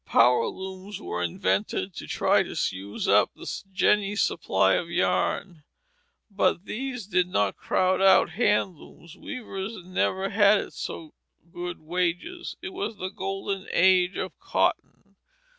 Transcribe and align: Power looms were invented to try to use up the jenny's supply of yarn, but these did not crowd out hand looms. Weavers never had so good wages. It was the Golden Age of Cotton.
Power 0.07 0.47
looms 0.47 0.99
were 0.99 1.21
invented 1.21 1.93
to 1.97 2.07
try 2.07 2.41
to 2.41 2.55
use 2.71 3.07
up 3.07 3.29
the 3.35 3.45
jenny's 3.71 4.23
supply 4.23 4.73
of 4.73 4.89
yarn, 4.89 5.63
but 6.31 6.65
these 6.65 7.05
did 7.05 7.27
not 7.27 7.55
crowd 7.55 8.01
out 8.01 8.31
hand 8.31 8.77
looms. 8.77 9.15
Weavers 9.15 9.73
never 9.85 10.29
had 10.29 10.73
so 10.73 11.13
good 11.53 11.79
wages. 11.81 12.55
It 12.63 12.69
was 12.73 12.97
the 12.97 13.09
Golden 13.09 13.67
Age 13.71 14.17
of 14.17 14.39
Cotton. 14.39 15.17